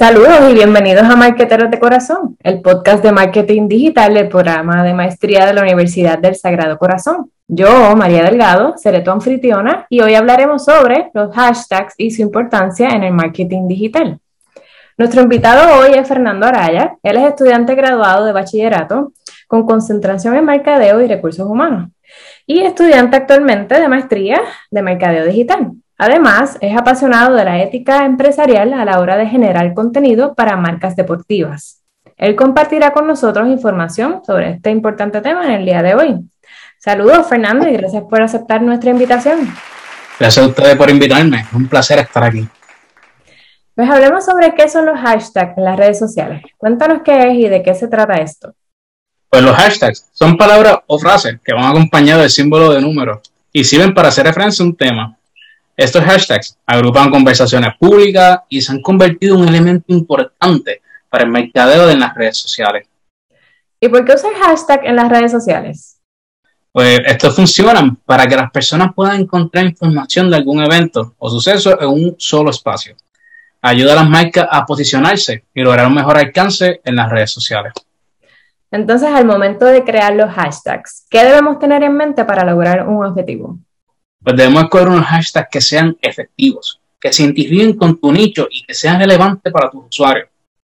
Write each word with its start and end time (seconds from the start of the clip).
Saludos 0.00 0.48
y 0.48 0.54
bienvenidos 0.54 1.04
a 1.04 1.14
Marqueteros 1.14 1.70
de 1.70 1.78
Corazón, 1.78 2.38
el 2.42 2.62
podcast 2.62 3.04
de 3.04 3.12
marketing 3.12 3.68
digital 3.68 4.14
del 4.14 4.28
programa 4.28 4.82
de 4.82 4.94
maestría 4.94 5.44
de 5.44 5.52
la 5.52 5.60
Universidad 5.60 6.18
del 6.18 6.36
Sagrado 6.36 6.78
Corazón. 6.78 7.30
Yo, 7.46 7.94
María 7.96 8.22
Delgado, 8.22 8.78
seré 8.78 9.02
tu 9.02 9.10
anfitriona 9.10 9.84
y 9.90 10.00
hoy 10.00 10.14
hablaremos 10.14 10.64
sobre 10.64 11.10
los 11.12 11.34
hashtags 11.34 11.92
y 11.98 12.12
su 12.12 12.22
importancia 12.22 12.88
en 12.88 13.02
el 13.02 13.12
marketing 13.12 13.68
digital. 13.68 14.18
Nuestro 14.96 15.20
invitado 15.20 15.78
hoy 15.78 15.90
es 15.92 16.08
Fernando 16.08 16.46
Araya. 16.46 16.96
Él 17.02 17.18
es 17.18 17.24
estudiante 17.24 17.74
graduado 17.74 18.24
de 18.24 18.32
bachillerato 18.32 19.12
con 19.48 19.66
concentración 19.66 20.34
en 20.34 20.46
mercadeo 20.46 21.02
y 21.02 21.08
recursos 21.08 21.46
humanos 21.46 21.90
y 22.46 22.62
estudiante 22.62 23.18
actualmente 23.18 23.78
de 23.78 23.88
maestría 23.88 24.40
de 24.70 24.80
mercadeo 24.80 25.26
digital. 25.26 25.72
Además, 26.02 26.56
es 26.62 26.74
apasionado 26.74 27.36
de 27.36 27.44
la 27.44 27.60
ética 27.60 28.06
empresarial 28.06 28.72
a 28.72 28.86
la 28.86 29.00
hora 29.00 29.18
de 29.18 29.26
generar 29.26 29.74
contenido 29.74 30.34
para 30.34 30.56
marcas 30.56 30.96
deportivas. 30.96 31.82
Él 32.16 32.36
compartirá 32.36 32.94
con 32.94 33.06
nosotros 33.06 33.46
información 33.48 34.22
sobre 34.24 34.52
este 34.52 34.70
importante 34.70 35.20
tema 35.20 35.44
en 35.44 35.52
el 35.52 35.66
día 35.66 35.82
de 35.82 35.94
hoy. 35.94 36.16
Saludos, 36.78 37.28
Fernando, 37.28 37.68
y 37.68 37.74
gracias 37.74 38.02
por 38.08 38.22
aceptar 38.22 38.62
nuestra 38.62 38.88
invitación. 38.88 39.40
Gracias 40.18 40.42
a 40.42 40.48
ustedes 40.48 40.74
por 40.76 40.88
invitarme. 40.88 41.40
Es 41.40 41.52
un 41.52 41.68
placer 41.68 41.98
estar 41.98 42.24
aquí. 42.24 42.48
Pues 43.74 43.90
hablemos 43.90 44.24
sobre 44.24 44.54
qué 44.54 44.70
son 44.70 44.86
los 44.86 44.98
hashtags 44.98 45.58
en 45.58 45.64
las 45.64 45.76
redes 45.76 45.98
sociales. 45.98 46.42
Cuéntanos 46.56 47.02
qué 47.04 47.28
es 47.28 47.34
y 47.34 47.46
de 47.46 47.62
qué 47.62 47.74
se 47.74 47.88
trata 47.88 48.14
esto. 48.14 48.54
Pues 49.28 49.42
los 49.42 49.54
hashtags 49.54 50.08
son 50.14 50.38
palabras 50.38 50.78
o 50.86 50.98
frases 50.98 51.38
que 51.44 51.52
van 51.52 51.64
acompañados 51.64 52.22
del 52.22 52.30
símbolo 52.30 52.72
de 52.72 52.80
número 52.80 53.20
y 53.52 53.64
sirven 53.64 53.92
para 53.92 54.08
hacer 54.08 54.24
referencia 54.24 54.62
a 54.62 54.66
un 54.66 54.74
tema. 54.74 55.18
Estos 55.80 56.04
hashtags 56.04 56.58
agrupan 56.66 57.10
conversaciones 57.10 57.70
públicas 57.78 58.40
y 58.50 58.60
se 58.60 58.70
han 58.70 58.82
convertido 58.82 59.34
en 59.34 59.40
un 59.40 59.48
elemento 59.48 59.86
importante 59.94 60.82
para 61.08 61.24
el 61.24 61.30
mercadeo 61.30 61.88
en 61.88 62.00
las 62.00 62.14
redes 62.14 62.36
sociales. 62.36 62.86
¿Y 63.80 63.88
por 63.88 64.04
qué 64.04 64.12
usar 64.12 64.34
hashtag 64.34 64.84
en 64.84 64.96
las 64.96 65.08
redes 65.08 65.32
sociales? 65.32 65.98
Pues 66.70 67.00
estos 67.06 67.34
funcionan 67.34 67.96
para 67.96 68.26
que 68.26 68.36
las 68.36 68.50
personas 68.50 68.92
puedan 68.94 69.22
encontrar 69.22 69.64
información 69.64 70.28
de 70.28 70.36
algún 70.36 70.62
evento 70.62 71.14
o 71.16 71.30
suceso 71.30 71.80
en 71.80 71.88
un 71.88 72.14
solo 72.18 72.50
espacio. 72.50 72.94
Ayuda 73.62 73.94
a 73.94 74.02
las 74.02 74.10
marcas 74.10 74.48
a 74.50 74.66
posicionarse 74.66 75.44
y 75.54 75.62
lograr 75.62 75.86
un 75.86 75.94
mejor 75.94 76.18
alcance 76.18 76.82
en 76.84 76.96
las 76.96 77.08
redes 77.08 77.30
sociales. 77.30 77.72
Entonces, 78.70 79.08
al 79.08 79.24
momento 79.24 79.64
de 79.64 79.82
crear 79.82 80.12
los 80.12 80.30
hashtags, 80.30 81.06
¿qué 81.08 81.24
debemos 81.24 81.58
tener 81.58 81.82
en 81.82 81.96
mente 81.96 82.26
para 82.26 82.44
lograr 82.44 82.86
un 82.86 83.02
objetivo? 83.02 83.58
Pues 84.22 84.36
debemos 84.36 84.64
escoger 84.64 84.88
unos 84.88 85.06
hashtags 85.06 85.48
que 85.50 85.60
sean 85.60 85.96
efectivos, 86.00 86.80
que 87.00 87.12
se 87.12 87.22
identifiquen 87.22 87.76
con 87.76 88.00
tu 88.00 88.12
nicho 88.12 88.46
y 88.50 88.64
que 88.64 88.74
sean 88.74 88.98
relevantes 88.98 89.52
para 89.52 89.70
tus 89.70 89.86
usuarios. 89.86 90.28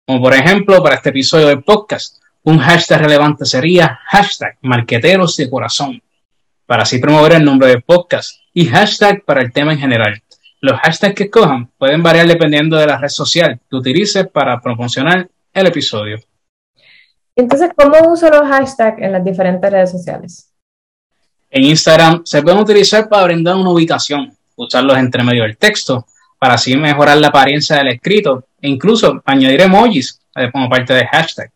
Como 0.05 0.21
por 0.21 0.33
ejemplo, 0.33 0.81
para 0.81 0.95
este 0.95 1.09
episodio 1.09 1.47
del 1.47 1.63
podcast, 1.63 2.21
un 2.43 2.59
hashtag 2.59 3.01
relevante 3.01 3.45
sería 3.45 3.99
hashtag 4.07 4.57
marqueteros 4.61 5.35
de 5.37 5.49
corazón, 5.49 6.01
para 6.65 6.83
así 6.83 6.99
promover 6.99 7.33
el 7.33 7.45
nombre 7.45 7.69
del 7.69 7.81
podcast, 7.81 8.39
y 8.53 8.65
hashtag 8.65 9.23
para 9.23 9.41
el 9.41 9.51
tema 9.51 9.73
en 9.73 9.79
general. 9.79 10.21
Los 10.61 10.79
hashtags 10.79 11.15
que 11.15 11.23
escojan 11.23 11.69
pueden 11.77 12.03
variar 12.03 12.27
dependiendo 12.27 12.77
de 12.77 12.87
la 12.87 12.97
red 12.97 13.09
social 13.09 13.59
que 13.69 13.75
utilices 13.75 14.27
para 14.27 14.59
promocionar 14.61 15.29
el 15.53 15.67
episodio. 15.67 16.19
Entonces, 17.35 17.71
¿cómo 17.75 18.11
uso 18.11 18.29
los 18.29 18.43
hashtags 18.43 19.01
en 19.01 19.11
las 19.11 19.25
diferentes 19.25 19.69
redes 19.69 19.91
sociales? 19.91 20.52
En 21.55 21.65
Instagram 21.65 22.23
se 22.25 22.41
pueden 22.41 22.61
utilizar 22.61 23.07
para 23.07 23.25
brindar 23.25 23.55
una 23.55 23.69
ubicación, 23.69 24.35
usarlos 24.55 24.97
entre 24.97 25.23
medio 25.23 25.43
del 25.43 25.55
texto, 25.55 26.07
para 26.39 26.55
así 26.55 26.75
mejorar 26.75 27.19
la 27.19 27.27
apariencia 27.27 27.75
del 27.77 27.89
escrito 27.89 28.47
e 28.59 28.67
incluso 28.67 29.21
añadir 29.23 29.61
emojis 29.61 30.19
eh, 30.35 30.49
como 30.51 30.67
parte 30.67 30.95
de 30.95 31.05
hashtag. 31.05 31.51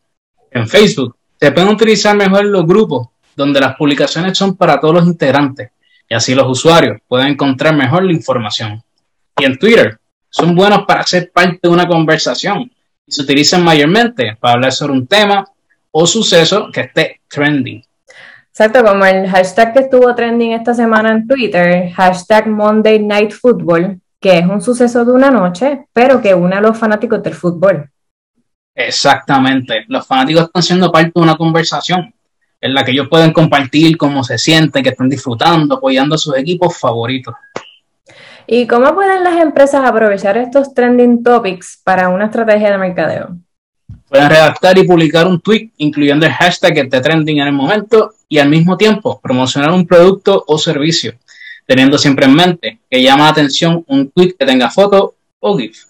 En 0.52 0.68
Facebook 0.68 1.18
se 1.40 1.52
pueden 1.52 1.70
utilizar 1.70 2.16
mejor 2.16 2.46
los 2.46 2.68
grupos, 2.68 3.08
donde 3.36 3.60
las 3.60 3.76
publicaciones 3.76 4.38
son 4.38 4.56
para 4.56 4.80
todos 4.80 4.94
los 4.94 5.08
integrantes 5.08 5.72
y 6.08 6.14
así 6.14 6.36
los 6.36 6.48
usuarios 6.48 7.00
pueden 7.08 7.30
encontrar 7.30 7.76
mejor 7.76 8.04
la 8.04 8.14
información. 8.14 8.84
Y 9.36 9.46
en 9.46 9.58
Twitter 9.58 9.98
son 10.30 10.54
buenos 10.54 10.86
para 10.86 11.08
ser 11.08 11.32
parte 11.32 11.58
de 11.64 11.70
una 11.70 11.88
conversación 11.88 12.72
y 13.04 13.12
se 13.12 13.24
utilizan 13.24 13.64
mayormente 13.64 14.38
para 14.40 14.54
hablar 14.54 14.74
sobre 14.74 14.94
un 14.94 15.08
tema 15.08 15.44
o 15.90 16.06
suceso 16.06 16.70
que 16.72 16.82
esté 16.82 17.22
trending. 17.28 17.84
Exacto, 18.60 18.84
como 18.84 19.06
el 19.06 19.30
hashtag 19.30 19.72
que 19.72 19.80
estuvo 19.82 20.16
trending 20.16 20.54
esta 20.54 20.74
semana 20.74 21.12
en 21.12 21.28
Twitter, 21.28 21.92
hashtag 21.92 22.48
Monday 22.48 22.98
Night 22.98 23.32
Football, 23.32 24.02
que 24.20 24.40
es 24.40 24.48
un 24.48 24.64
suceso 24.64 25.06
de 25.06 25.12
una 25.12 25.30
noche, 25.30 25.86
pero 25.94 26.20
que 26.20 26.34
une 26.34 26.56
a 26.56 26.60
los 26.60 26.76
fanáticos 26.76 27.22
del 27.22 27.36
fútbol. 27.36 27.88
Exactamente, 28.74 29.86
los 29.88 30.08
fanáticos 30.08 30.46
están 30.46 30.64
siendo 30.64 30.92
parte 30.92 31.12
de 31.14 31.22
una 31.22 31.38
conversación 31.38 32.12
en 32.60 32.74
la 32.74 32.84
que 32.84 32.94
ellos 32.94 33.08
pueden 33.08 33.32
compartir 33.32 33.96
cómo 33.96 34.24
se 34.24 34.40
sienten, 34.40 34.82
que 34.82 34.90
están 34.90 35.08
disfrutando, 35.08 35.76
apoyando 35.76 36.16
a 36.16 36.18
sus 36.18 36.36
equipos 36.36 36.80
favoritos. 36.80 37.36
¿Y 38.48 38.66
cómo 38.66 38.96
pueden 38.96 39.24
las 39.24 39.40
empresas 39.40 39.86
aprovechar 39.86 40.36
estos 40.36 40.74
trending 40.74 41.22
topics 41.22 41.80
para 41.84 42.10
una 42.10 42.26
estrategia 42.26 42.72
de 42.72 42.80
mercadeo? 42.80 43.38
Pueden 44.10 44.32
redactar 44.32 44.76
y 44.80 44.88
publicar 44.88 45.28
un 45.28 45.40
tweet 45.40 45.70
incluyendo 45.78 46.26
el 46.26 46.32
hashtag 46.32 46.74
que 46.74 46.82
esté 46.82 47.02
trending 47.02 47.38
en 47.38 47.48
el 47.50 47.54
momento 47.54 48.14
y 48.30 48.40
al 48.40 48.50
mismo 48.50 48.78
tiempo 48.78 49.20
promocionar 49.22 49.72
un 49.72 49.86
producto 49.86 50.44
o 50.48 50.58
servicio, 50.58 51.14
teniendo 51.66 51.98
siempre 51.98 52.26
en 52.26 52.34
mente 52.34 52.80
que 52.90 53.02
llama 53.02 53.26
la 53.26 53.32
atención 53.32 53.84
un 53.88 54.12
tweet 54.12 54.36
que 54.38 54.46
tenga 54.46 54.70
foto 54.70 55.16
o 55.40 55.58
GIF. 55.58 55.84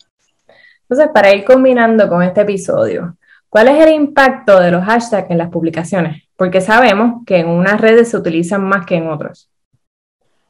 Entonces, 0.90 1.09
para 1.14 1.36
ir 1.36 1.44
combinando 1.44 2.08
con 2.08 2.24
este 2.24 2.42
episodio, 2.42 3.18
¿cuál 3.50 3.68
es 3.68 3.86
el 3.86 3.94
impacto 3.94 4.59
de 4.59 4.72
los 4.72 4.86
hashtags 4.86 5.30
en 5.30 5.38
las 5.38 5.50
publicaciones? 5.50 6.24
Porque 6.38 6.62
sabemos 6.62 7.24
que 7.26 7.40
en 7.40 7.50
unas 7.50 7.81
redes 7.81 8.09
se 8.09 8.18
utilizan 8.18 8.64
más 8.64 8.86
que 8.86 8.96
en 8.96 9.09
otras. 9.09 9.50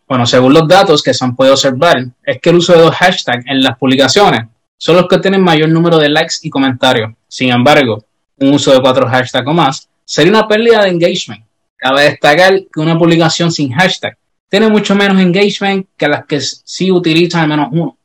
Bueno, 0.08 0.26
según 0.26 0.54
los 0.54 0.68
datos 0.68 1.02
que 1.02 1.14
se 1.14 1.26
han 1.26 1.36
podido 1.36 1.56
observar, 1.56 1.98
es 2.24 2.40
que 2.40 2.50
el 2.50 2.58
uso 2.58 2.74
de 2.74 2.86
los 2.86 2.96
hashtags 2.96 3.46
en 3.48 3.62
las 3.62 3.78
publicaciones 3.78 4.48
son 4.78 4.96
los 4.96 5.08
que 5.08 5.18
tienen 5.18 5.42
mayor 5.42 5.70
número 5.70 5.98
de 5.98 6.10
likes 6.10 6.36
y 6.44 6.50
comentarios. 6.50 7.14
Sin 7.28 7.52
embargo, 7.52 8.06
un 8.38 8.54
uso 8.54 8.72
de 8.72 8.80
cuatro 8.80 9.08
hashtags 9.08 9.48
o 9.48 9.54
más 9.54 9.90
sería 10.06 10.32
una 10.32 10.48
pérdida 10.48 10.84
de 10.84 10.90
engagement. 10.90 11.44
Cabe 11.78 12.04
destacar 12.04 12.54
que 12.74 12.80
una 12.80 12.98
publicación 12.98 13.52
sin 13.52 13.72
hashtag 13.72 14.18
tiene 14.50 14.70
mucho 14.70 14.96
menos 14.96 15.22
engagement 15.22 15.88
que 15.96 16.08
las 16.08 16.26
que 16.26 16.42
sí 16.42 16.92
utilizan 16.92 17.44
al 17.44 17.48
menos 17.48 17.68
uno. 17.72 17.98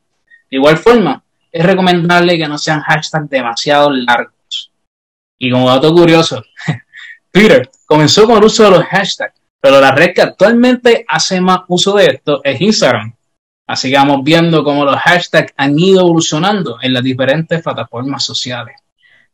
De 0.49 0.57
igual 0.57 0.77
forma, 0.77 1.23
es 1.51 1.65
recomendable 1.65 2.37
que 2.37 2.47
no 2.47 2.57
sean 2.57 2.81
hashtags 2.81 3.29
demasiado 3.29 3.89
largos. 3.89 4.71
Y 5.37 5.51
como 5.51 5.69
dato 5.69 5.91
curioso, 5.93 6.43
Twitter 7.31 7.69
comenzó 7.85 8.25
con 8.25 8.37
el 8.37 8.43
uso 8.43 8.63
de 8.63 8.71
los 8.71 8.83
hashtags, 8.85 9.39
pero 9.59 9.81
la 9.81 9.91
red 9.91 10.13
que 10.13 10.21
actualmente 10.21 11.05
hace 11.07 11.41
más 11.41 11.61
uso 11.67 11.95
de 11.95 12.05
esto 12.05 12.41
es 12.43 12.61
Instagram, 12.61 13.13
Así 13.65 13.89
que 13.89 13.97
vamos 13.97 14.23
viendo 14.23 14.63
cómo 14.63 14.83
los 14.83 14.97
hashtags 14.97 15.53
han 15.55 15.79
ido 15.79 16.01
evolucionando 16.01 16.77
en 16.81 16.93
las 16.93 17.03
diferentes 17.03 17.61
plataformas 17.63 18.23
sociales. 18.23 18.75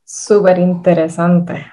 Súper 0.04 0.60
interesante. 0.60 1.72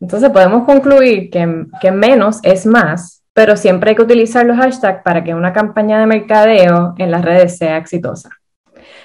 Entonces 0.00 0.30
podemos 0.30 0.64
concluir 0.64 1.30
que, 1.30 1.90
menos 1.90 2.40
es 2.42 2.66
más, 2.66 3.22
pero 3.32 3.56
siempre 3.56 3.90
hay 3.90 3.96
que 3.96 4.02
utilizar 4.02 4.46
los 4.46 4.56
hashtags 4.56 5.02
para 5.02 5.24
que 5.24 5.34
una 5.34 5.52
campaña 5.52 5.98
de 5.98 6.06
mercadeo 6.06 6.94
en 6.98 7.10
las 7.10 7.24
redes 7.24 7.58
sea 7.58 7.76
exitosa. 7.76 8.30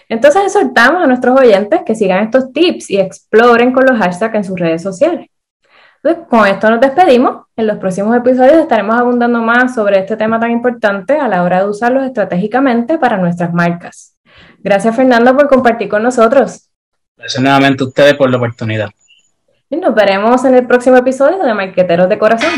Entonces 0.10 0.44
exhortamos 0.46 1.04
a 1.04 1.08
nuestros 1.08 1.40
oyentes 1.40 1.82
que 1.86 1.96
sigan 1.96 2.26
estos 2.26 2.52
tips 2.52 2.90
y 2.90 3.00
exploren 3.00 3.72
con 3.72 3.86
los 3.86 3.98
hashtags 3.98 4.36
en 4.36 4.44
sus 4.44 4.60
redes 4.60 4.82
sociales. 4.82 5.28
Con 6.30 6.46
esto 6.48 6.70
nos 6.70 6.82
despedimos. 6.82 7.46
En 7.56 7.66
los 7.66 7.78
próximos 7.78 8.16
episodios 8.16 8.58
estaremos 8.58 8.96
abundando 8.98 9.40
más 9.40 9.74
sobre 9.74 10.00
este 10.00 10.18
tema 10.18 10.38
tan 10.38 10.52
importante 10.52 11.18
a 11.18 11.30
la 11.30 11.44
hora 11.44 11.60
de 11.64 11.70
usarlos 11.70 12.04
estratégicamente 12.04 12.98
para 12.98 13.18
nuestras 13.18 13.54
marcas. 13.54 14.18
Gracias, 14.60 14.96
Fernando, 14.96 15.36
por 15.36 15.48
compartir 15.48 15.88
con 15.88 16.04
nosotros. 16.04 16.70
Gracias 17.16 17.42
nuevamente 17.42 17.84
a 17.84 17.88
ustedes 17.88 18.16
por 18.16 18.30
la 18.30 18.38
oportunidad. 18.38 18.90
Y 19.74 19.78
nos 19.78 19.96
veremos 19.96 20.46
en 20.46 20.54
el 20.54 20.68
próximo 20.68 20.98
episodio 20.98 21.44
de 21.44 21.52
Marqueteros 21.56 22.08
de 22.08 22.20
Corazón. 22.20 22.52